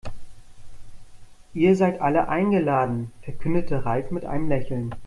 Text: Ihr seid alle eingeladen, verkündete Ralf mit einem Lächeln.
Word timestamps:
Ihr 1.53 1.75
seid 1.75 2.01
alle 2.01 2.27
eingeladen, 2.27 3.11
verkündete 3.21 3.85
Ralf 3.85 4.09
mit 4.09 4.25
einem 4.25 4.49
Lächeln. 4.49 4.95